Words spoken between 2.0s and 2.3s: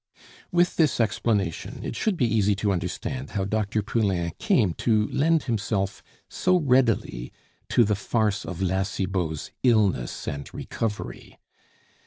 be